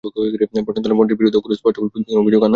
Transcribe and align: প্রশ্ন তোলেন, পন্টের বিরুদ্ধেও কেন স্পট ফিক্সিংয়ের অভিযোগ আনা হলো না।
প্রশ্ন 0.03 0.17
তোলেন, 0.17 0.95
পন্টের 0.97 1.17
বিরুদ্ধেও 1.19 1.43
কেন 1.43 1.53
স্পট 1.59 1.75
ফিক্সিংয়ের 1.93 2.21
অভিযোগ 2.23 2.39
আনা 2.41 2.41
হলো 2.41 2.47
না। 2.47 2.49